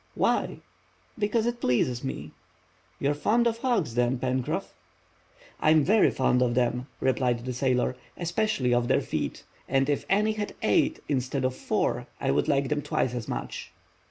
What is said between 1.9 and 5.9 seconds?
me." "You are fond of hogs, then, Pencroff?" "I am